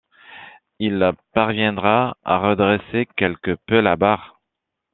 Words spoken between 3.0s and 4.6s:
quelque peu la barre.